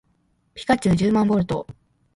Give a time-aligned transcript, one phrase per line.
[0.55, 1.67] ピカチュウじゅうまんボルト